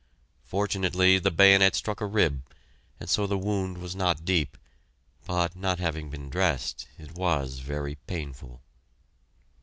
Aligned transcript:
Fortunately 0.45 1.19
the 1.19 1.29
bayonet 1.29 1.75
struck 1.75 2.01
a 2.01 2.07
rib, 2.07 2.41
and 2.99 3.07
so 3.07 3.27
the 3.27 3.37
wound 3.37 3.77
was 3.77 3.95
not 3.95 4.25
deep, 4.25 4.57
but 5.27 5.55
not 5.55 5.77
having 5.77 6.09
been 6.09 6.27
dressed, 6.27 6.87
it 6.97 7.13
was 7.13 7.59
very 7.59 7.93
painful. 8.07 8.63